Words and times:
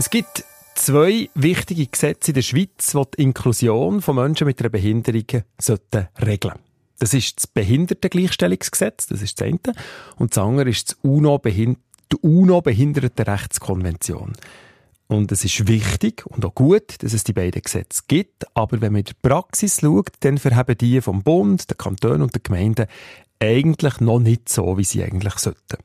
Es 0.00 0.08
gibt 0.08 0.44
zwei 0.76 1.28
wichtige 1.34 1.86
Gesetze 1.86 2.30
in 2.30 2.36
der 2.36 2.40
Schweiz, 2.40 2.92
die 2.92 3.02
die 3.18 3.22
Inklusion 3.22 4.00
von 4.00 4.16
Menschen 4.16 4.46
mit 4.46 4.58
einer 4.58 4.70
Behinderung 4.70 5.26
sollten 5.58 6.08
regeln 6.24 6.54
Das 6.98 7.12
ist 7.12 7.36
das 7.36 7.46
Behindertengleichstellungsgesetz, 7.46 9.08
das 9.08 9.20
ist 9.20 9.38
das 9.38 9.48
eine. 9.48 9.58
Und 10.16 10.34
das 10.34 10.42
andere 10.42 10.70
ist 10.70 10.92
das 10.92 10.98
UNO 11.02 11.38
die 11.44 11.76
UNO-Behindertenrechtskonvention. 12.22 14.32
Und 15.06 15.32
es 15.32 15.44
ist 15.44 15.68
wichtig 15.68 16.24
und 16.24 16.46
auch 16.46 16.54
gut, 16.54 17.02
dass 17.02 17.12
es 17.12 17.22
die 17.22 17.34
beiden 17.34 17.60
Gesetze 17.60 18.04
gibt. 18.08 18.46
Aber 18.56 18.80
wenn 18.80 18.94
man 18.94 19.00
in 19.00 19.04
der 19.04 19.12
Praxis 19.20 19.80
schaut, 19.82 20.12
dann 20.20 20.38
verheben 20.38 20.78
die 20.78 21.02
vom 21.02 21.22
Bund, 21.22 21.68
der 21.68 21.76
Kanton 21.76 22.22
und 22.22 22.32
der 22.32 22.40
Gemeinden 22.40 22.86
eigentlich 23.40 24.00
noch 24.00 24.20
nicht 24.20 24.48
so, 24.48 24.76
wie 24.78 24.84
sie 24.84 25.02
eigentlich 25.02 25.34
sollten. 25.38 25.78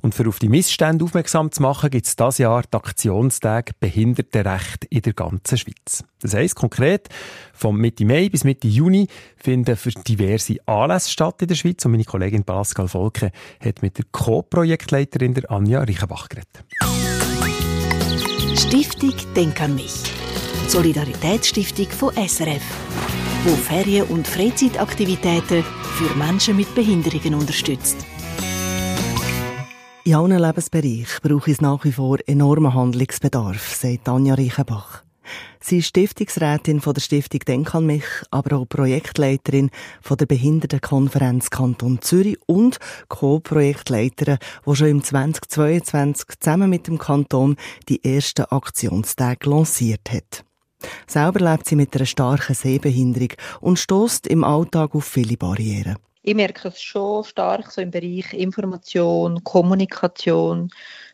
Und 0.00 0.14
für 0.14 0.28
auf 0.28 0.38
die 0.38 0.48
Missstände 0.48 1.04
aufmerksam 1.04 1.52
zu 1.52 1.62
machen, 1.62 1.90
gibt 1.90 2.06
es 2.06 2.16
dieses 2.16 2.38
Jahr 2.38 2.62
die 2.62 2.76
Aktionstag 2.76 3.78
Behindertenrecht 3.78 4.84
in 4.86 5.02
der 5.02 5.12
ganzen 5.12 5.58
Schweiz. 5.58 6.04
Das 6.20 6.34
heisst 6.34 6.56
konkret, 6.56 7.08
von 7.52 7.76
Mitte 7.76 8.04
Mai 8.04 8.28
bis 8.28 8.44
Mitte 8.44 8.66
Juni 8.66 9.06
finden 9.36 9.76
für 9.76 9.90
diverse 9.90 10.56
Anlässe 10.66 11.10
statt 11.10 11.42
in 11.42 11.48
der 11.48 11.54
Schweiz. 11.54 11.84
Und 11.84 11.92
meine 11.92 12.04
Kollegin 12.04 12.44
Pascal 12.44 12.88
Volke 12.88 13.30
hat 13.60 13.82
mit 13.82 13.98
der 13.98 14.04
Co-Projektleiterin 14.10 15.34
der 15.34 15.50
Anja 15.50 15.80
Reichenbach 15.80 16.28
geredet. 16.28 16.64
Stiftung 18.58 19.14
Denk 19.36 19.60
an 19.60 19.74
mich. 19.74 20.02
Solidaritätsstiftung 20.68 21.90
von 21.90 22.14
SRF 22.14 22.62
wo 23.44 23.56
Ferien- 23.56 24.06
und 24.06 24.28
Freizeitaktivitäten 24.28 25.64
für 25.64 26.16
Menschen 26.16 26.56
mit 26.56 26.72
Behinderungen 26.74 27.34
unterstützt. 27.34 27.96
In 30.04 30.14
allen 30.14 30.38
Lebensbereichen 30.38 31.20
braucht 31.22 31.48
es 31.48 31.60
nach 31.60 31.84
wie 31.84 31.92
vor 31.92 32.18
enormen 32.26 32.74
Handlungsbedarf, 32.74 33.74
sagt 33.74 34.08
Anja 34.08 34.34
Reichenbach. 34.34 35.02
Sie 35.60 35.78
ist 35.78 35.88
Stiftungsrätin 35.88 36.80
von 36.80 36.94
der 36.94 37.00
Stiftung 37.00 37.40
Denk 37.40 37.74
an 37.74 37.86
mich, 37.86 38.04
aber 38.30 38.56
auch 38.56 38.68
Projektleiterin 38.68 39.70
von 40.00 40.16
der 40.16 40.26
Behindertenkonferenz 40.26 41.50
Kanton 41.50 42.00
Zürich 42.00 42.38
und 42.46 42.78
Co-Projektleiterin, 43.08 44.38
die 44.66 44.76
schon 44.76 44.88
im 44.88 45.04
2022 45.04 46.26
zusammen 46.40 46.70
mit 46.70 46.86
dem 46.88 46.98
Kanton 46.98 47.56
die 47.88 48.04
ersten 48.04 48.44
Aktionstage 48.46 49.48
lanciert 49.48 50.10
hat. 50.10 50.44
Selber 51.06 51.40
lebt 51.40 51.66
sie 51.66 51.76
mit 51.76 51.94
einer 51.94 52.06
starken 52.06 52.54
Sehbehinderung 52.54 53.32
und 53.60 53.78
stößt 53.78 54.26
im 54.26 54.44
Alltag 54.44 54.94
auf 54.94 55.04
viele 55.04 55.36
Barrieren. 55.36 55.96
Ich 56.24 56.34
merke 56.34 56.68
es 56.68 56.80
schon 56.80 57.24
stark 57.24 57.72
so 57.72 57.80
im 57.80 57.90
Bereich 57.90 58.32
Information, 58.32 59.42
Kommunikation, 59.42 60.70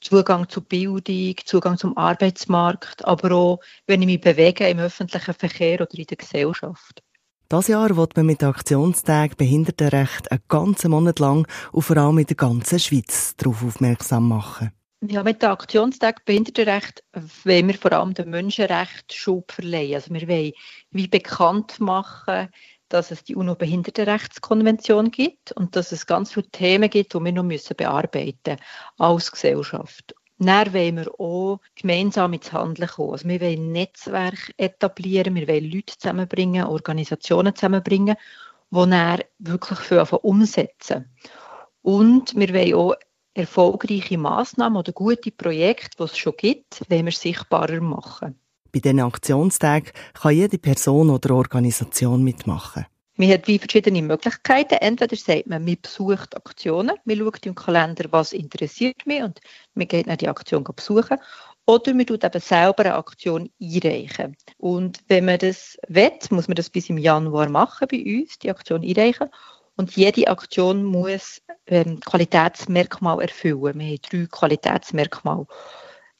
Zugang 0.00 0.48
zu 0.48 0.60
Bildung, 0.60 1.34
Zugang 1.44 1.76
zum 1.76 1.96
Arbeitsmarkt, 1.96 3.04
aber 3.04 3.32
auch, 3.32 3.60
wenn 3.86 4.02
ich 4.02 4.06
mich 4.06 4.20
bewege 4.20 4.68
im 4.68 4.78
öffentlichen 4.78 5.34
Verkehr 5.34 5.80
oder 5.80 5.94
in 5.94 6.06
der 6.06 6.16
Gesellschaft. 6.16 7.02
Das 7.48 7.68
Jahr 7.68 7.96
wird 7.96 8.16
man 8.16 8.26
mit 8.26 8.42
Aktionstag 8.42 9.36
Behindertenrecht 9.36 10.30
einen 10.32 10.40
ganzen 10.48 10.90
Monat 10.90 11.18
lang 11.18 11.46
und 11.72 11.82
vor 11.82 11.96
allem 11.96 12.18
in 12.18 12.26
der 12.26 12.36
ganzen 12.36 12.78
Schweiz 12.78 13.36
darauf 13.36 13.62
aufmerksam 13.62 14.28
machen. 14.28 14.72
Ja, 15.08 15.24
mit 15.24 15.42
dem 15.42 15.50
Aktionstag 15.50 16.24
Behindertenrecht 16.24 17.02
wollen 17.42 17.66
wir 17.66 17.74
vor 17.74 17.92
allem 17.92 18.14
den 18.14 18.30
Menschenrecht 18.30 19.12
Schub 19.12 19.50
verleihen. 19.50 19.94
Also 19.96 20.14
wir 20.14 20.28
wollen 20.28 20.52
wie 20.92 21.08
bekannt 21.08 21.80
machen, 21.80 22.48
dass 22.88 23.10
es 23.10 23.24
die 23.24 23.34
UNO-Behindertenrechtskonvention 23.34 25.10
gibt 25.10 25.50
und 25.52 25.74
dass 25.74 25.90
es 25.90 26.06
ganz 26.06 26.32
viele 26.32 26.48
Themen 26.50 26.88
gibt, 26.88 27.14
die 27.14 27.18
wir 27.18 27.32
noch 27.32 27.42
müssen 27.42 27.76
bearbeiten 27.76 28.58
als 28.96 29.32
Gesellschaft. 29.32 30.14
Dann 30.38 30.72
wollen 30.72 30.96
wir 30.98 31.18
auch 31.18 31.58
gemeinsam 31.74 32.34
ins 32.34 32.52
Handeln 32.52 32.88
kommen. 32.88 33.10
Also 33.10 33.28
wir 33.28 33.40
wollen 33.40 33.70
ein 33.70 33.72
Netzwerk 33.72 34.54
etablieren, 34.56 35.34
wir 35.34 35.48
wollen 35.48 35.68
Leute 35.68 35.98
zusammenbringen, 35.98 36.66
Organisationen 36.66 37.56
zusammenbringen, 37.56 38.14
die 38.70 38.76
dann 38.88 39.20
wirklich 39.40 39.80
für 39.80 40.04
umsetzen. 40.20 41.10
Und 41.82 42.36
wir 42.36 42.54
wollen 42.54 42.74
auch 42.74 42.94
erfolgreiche 43.34 44.18
Massnahmen 44.18 44.76
oder 44.76 44.92
gute 44.92 45.30
Projekte, 45.30 45.96
die 45.98 46.04
es 46.04 46.18
schon 46.18 46.34
gibt, 46.36 46.82
wollen 46.88 47.06
wir 47.06 47.12
sichtbarer 47.12 47.80
machen. 47.80 48.38
Bei 48.72 48.80
diesen 48.80 49.00
Aktionstagen 49.00 49.90
kann 50.14 50.34
jede 50.34 50.58
Person 50.58 51.10
oder 51.10 51.34
Organisation 51.34 52.22
mitmachen. 52.24 52.86
Man 53.16 53.30
hat 53.30 53.46
wie 53.46 53.58
verschiedene 53.58 54.00
Möglichkeiten. 54.00 54.78
Entweder 54.80 55.16
sagt 55.16 55.46
man, 55.46 55.64
man 55.64 55.76
besucht 55.80 56.34
Aktionen, 56.34 56.96
man 57.04 57.18
schaut 57.18 57.44
im 57.44 57.54
Kalender, 57.54 58.06
was 58.10 58.32
interessiert 58.32 59.06
mich 59.06 59.22
und 59.22 59.40
man 59.74 59.86
geht 59.86 60.08
dann 60.08 60.16
die 60.16 60.28
Aktion 60.28 60.64
besuchen. 60.64 61.18
Oder 61.66 61.94
man 61.94 62.06
tut 62.06 62.24
eben 62.24 62.40
selber 62.40 62.84
eine 62.86 62.94
Aktion 62.94 63.50
einreichen. 63.60 64.36
Und 64.56 65.00
wenn 65.08 65.26
man 65.26 65.38
das 65.38 65.78
will, 65.88 66.10
muss 66.30 66.48
man 66.48 66.56
das 66.56 66.70
bis 66.70 66.88
im 66.88 66.98
Januar 66.98 67.48
machen 67.50 67.86
bei 67.90 68.02
uns, 68.02 68.38
die 68.38 68.50
Aktion 68.50 68.82
einreichen. 68.82 69.28
Und 69.76 69.96
jede 69.96 70.28
Aktion 70.28 70.84
muss 70.84 71.40
ähm, 71.66 72.00
Qualitätsmerkmal 72.00 73.22
erfüllen. 73.22 73.78
Wir 73.78 73.86
haben 73.86 73.98
drei 74.02 74.26
Qualitätsmerkmale. 74.30 75.46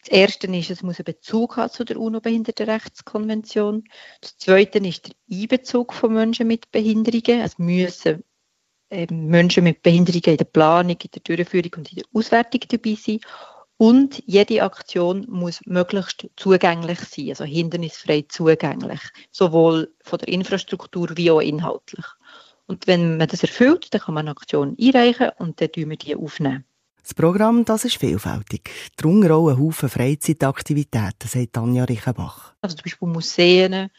Das 0.01 0.09
erste 0.09 0.49
ist, 0.49 0.71
es 0.71 0.83
muss 0.83 0.99
einen 0.99 1.05
Bezug 1.05 1.57
haben 1.57 1.71
zu 1.71 1.85
der 1.85 1.99
UNO-Behindertenrechtskonvention. 1.99 3.85
Das 4.21 4.37
zweite 4.37 4.79
ist 4.79 5.07
der 5.07 5.15
Einbezug 5.31 5.93
von 5.93 6.15
Menschen 6.15 6.49
mit 6.49 6.71
Behinderungen. 6.73 7.41
Es 7.41 7.59
müssen 7.59 8.25
ähm, 8.91 9.29
Menschen 9.29 9.65
mit 9.65 9.83
Behinderungen 9.83 10.33
in 10.33 10.37
der 10.39 10.45
Planung, 10.45 10.97
in 10.97 11.11
der 11.15 11.23
Durchführung 11.23 11.71
und 11.77 11.93
in 11.93 11.99
der 11.99 12.05
Auswertung 12.13 12.61
dabei 12.69 12.95
sein. 12.97 13.21
Und 13.77 14.23
jede 14.27 14.63
Aktion 14.63 15.27
muss 15.29 15.61
möglichst 15.67 16.29
zugänglich 16.37 17.01
sein, 17.01 17.31
also 17.31 17.45
hindernisfrei 17.45 18.25
zugänglich, 18.29 19.01
sowohl 19.31 19.95
von 20.03 20.19
der 20.19 20.29
Infrastruktur 20.29 21.17
wie 21.17 21.31
auch 21.31 21.41
inhaltlich. 21.41 22.07
Und 22.73 22.87
wenn 22.87 23.19
man 23.19 23.29
das 23.29 23.43
erfüllt, 23.43 23.93
dann 23.93 24.01
kann 24.01 24.15
man 24.15 24.27
eine 24.27 24.31
Aktion 24.31 24.75
einreichen 24.81 25.29
und 25.37 25.61
dann 25.61 25.71
tun 25.71 25.91
wir 25.91 25.99
die 25.99 26.17
aufnehmen. 26.17 26.65
Das 27.03 27.13
Programm 27.13 27.67
das 27.67 27.85
ist 27.85 27.99
vielfältig. 27.99 28.71
Darunter 28.97 29.35
auch 29.35 29.51
ein 29.51 29.59
Haufen 29.59 29.91
Freizeitaktivitäten, 29.91 31.29
sagt 31.29 31.53
Tanja 31.53 31.85
Reichenbach. 31.85 32.55
Also 32.63 32.77
zum 32.77 32.85
Beispiel 32.85 33.09
Museen, 33.09 33.91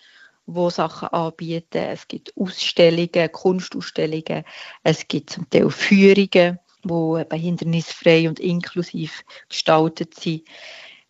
die 0.48 0.70
Sachen 0.72 1.10
anbieten. 1.10 1.78
Es 1.78 2.08
gibt 2.08 2.36
Ausstellungen, 2.36 3.32
Kunstausstellungen. 3.32 4.44
Es 4.82 5.08
gibt 5.08 5.30
zum 5.30 5.48
Teil 5.52 5.70
Führungen, 5.70 6.58
die 6.84 7.24
behindernisfrei 7.30 8.28
und 8.28 8.40
inklusiv 8.40 9.24
gestaltet 9.50 10.16
sind. 10.16 10.48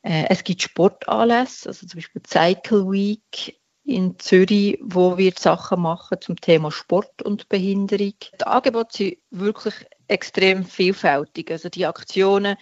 Äh, 0.02 0.26
es 0.28 0.44
gibt 0.44 0.64
Sportanlässe, 0.64 1.70
also 1.70 1.88
zum 1.88 1.98
Beispiel 1.98 2.24
Cycle 2.28 2.92
Week 2.92 3.56
in 3.86 4.18
Zürich, 4.20 4.80
wo 4.82 5.18
wir 5.18 5.34
Sachen 5.38 5.82
machen 5.82 6.18
zum 6.22 6.40
Thema 6.40 6.72
Sport 6.72 7.22
und 7.22 7.50
Behinderung. 7.50 8.14
Die 8.40 8.44
Angebote 8.46 8.98
sind 8.98 9.18
wirklich 9.32 9.74
extrem 10.08 10.66
vielfältig. 10.66 11.52
Also 11.52 11.70
die 11.70 11.86
Aktionen, 11.86 12.56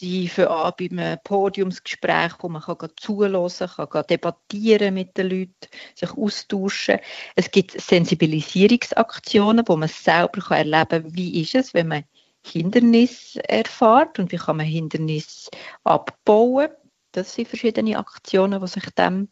die 0.00 0.28
für 0.28 0.50
an 0.50 0.72
bei 0.78 0.88
einem 0.90 1.18
Podiumsgespräch, 1.24 2.32
wo 2.40 2.48
man 2.48 2.62
kann 2.62 2.90
zuhören 2.96 3.50
kann, 3.58 3.88
kann 3.88 4.06
debattieren 4.08 4.94
mit 4.94 5.16
den 5.16 5.30
Leuten, 5.30 5.68
sich 5.94 6.10
austauschen. 6.12 6.98
Es 7.34 7.50
gibt 7.50 7.80
Sensibilisierungsaktionen, 7.80 9.64
wo 9.66 9.76
man 9.76 9.88
selber 9.88 10.40
kann 10.40 10.70
erleben 10.70 11.04
kann, 11.04 11.14
wie 11.14 11.42
ist 11.42 11.54
es, 11.54 11.74
wenn 11.74 11.88
man 11.88 12.04
Hindernis 12.44 13.36
erfährt 13.36 14.18
und 14.18 14.32
wie 14.32 14.36
kann 14.36 14.56
man 14.56 14.66
Hindernis 14.66 15.50
abbauen. 15.84 16.68
Das 17.12 17.34
sind 17.34 17.48
verschiedene 17.48 17.98
Aktionen, 17.98 18.60
die 18.60 18.66
sich 18.66 18.90
dem 18.90 19.28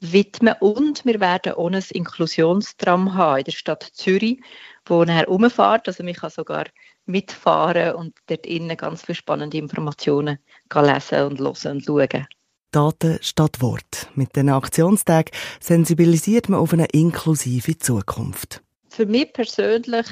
widmen. 0.00 0.54
Und 0.60 1.04
wir 1.04 1.20
werden 1.20 1.52
auch 1.52 1.70
ein 1.70 1.84
Inklusionstram 1.90 3.14
haben 3.14 3.38
in 3.38 3.44
der 3.44 3.52
Stadt 3.52 3.88
Zürich, 3.92 4.40
wo 4.86 5.04
nachher 5.04 5.26
rumfährt. 5.26 5.88
Also 5.88 6.02
man 6.02 6.14
kann 6.14 6.30
sogar 6.30 6.66
mitfahren 7.06 7.94
und 7.94 8.16
dort 8.26 8.46
innen 8.46 8.76
ganz 8.76 9.02
viele 9.02 9.16
spannende 9.16 9.58
Informationen 9.58 10.38
lesen 10.74 11.22
und 11.24 11.40
hören 11.40 11.72
und 11.72 11.84
schauen. 11.84 12.26
Daten 12.72 13.18
statt 13.20 13.60
Wort. 13.60 14.08
Mit 14.14 14.36
den 14.36 14.48
Aktionstagen 14.48 15.32
sensibilisiert 15.58 16.48
man 16.48 16.60
auf 16.60 16.72
eine 16.72 16.86
inklusive 16.86 17.78
Zukunft. 17.78 18.62
Für 18.88 19.06
mich 19.06 19.32
persönlich 19.32 20.06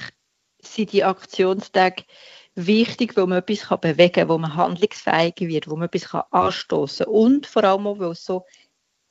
sind 0.61 0.93
die 0.93 1.05
Aktionstage 1.05 2.03
wichtig, 2.57 3.17
wo 3.17 3.27
man 3.27 3.39
etwas 3.39 3.81
bewegen 3.81 4.13
kann, 4.13 4.29
wo 4.29 4.39
man 4.39 4.57
handlungsfähig 4.57 5.37
wird, 5.39 5.71
wo 5.71 5.77
man 5.77 5.89
etwas 5.89 6.13
anstoßen 6.33 7.07
kann 7.07 7.15
und 7.15 7.47
vor 7.47 7.63
allem 7.63 7.87
auch, 7.87 7.99
weil 8.01 8.11
es 8.11 8.25
so 8.25 8.45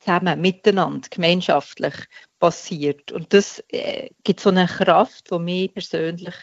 zusammen, 0.08 0.40
miteinander, 0.40 1.08
gemeinschaftlich 1.10 1.94
passiert. 2.38 3.12
Und 3.12 3.32
das 3.32 3.62
äh, 3.68 4.08
gibt 4.24 4.40
so 4.40 4.50
eine 4.50 4.66
Kraft, 4.66 5.30
die 5.30 5.38
mich 5.38 5.74
persönlich 5.74 6.34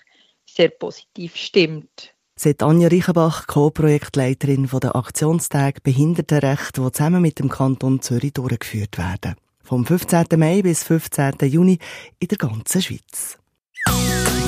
sehr 0.46 0.70
positiv 0.70 1.36
stimmt. 1.36 2.14
Seit 2.38 2.62
Anja 2.62 2.90
Reichenbach, 2.90 3.48
Co-Projektleiterin 3.48 4.70
der 4.82 4.96
Aktionstag 4.96 5.84
Behindertenrecht, 5.84 6.78
die 6.78 6.92
zusammen 6.92 7.22
mit 7.22 7.40
dem 7.40 7.50
Kanton 7.50 8.02
Zürich 8.02 8.34
durchgeführt 8.34 8.98
werden. 8.98 9.36
Vom 9.64 9.86
15. 9.86 10.26
Mai 10.38 10.62
bis 10.62 10.84
15. 10.84 11.36
Juni 11.44 11.80
in 12.20 12.28
der 12.28 12.38
ganzen 12.38 12.82
Schweiz. 12.82 13.40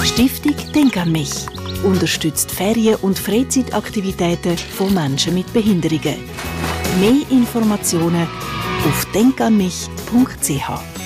Stiftung 0.03 0.55
Denk 0.73 0.97
an 0.97 1.11
mich 1.11 1.31
unterstützt 1.83 2.49
Ferien- 2.49 2.95
und 3.01 3.19
Freizeitaktivitäten 3.19 4.57
von 4.57 4.93
Menschen 4.93 5.33
mit 5.33 5.51
Behinderungen. 5.53 6.17
Mehr 6.99 7.29
Informationen 7.29 8.27
auf 8.87 9.05
denkanmich.ch. 9.13 10.96